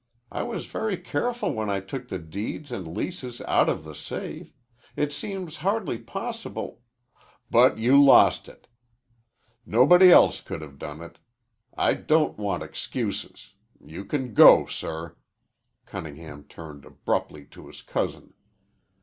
[0.31, 4.51] I was very careful when I took the deeds and leases out of the safe.
[4.95, 6.81] It seems hardly possible"
[7.51, 8.67] "But you lost it.
[9.63, 11.19] Nobody else could have done it.
[11.77, 13.53] I don't want excuses.
[13.79, 15.17] You can go, sir."
[15.85, 18.33] Cunningham turned abruptly to his cousin.